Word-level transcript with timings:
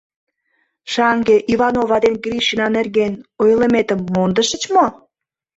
Шаҥге 0.91 1.35
Иванова 1.53 1.97
ден 2.03 2.15
Гришина 2.23 2.67
нерген 2.77 3.13
ойлыметым 3.43 3.99
мондышыч 4.13 4.63
мо? 4.73 4.85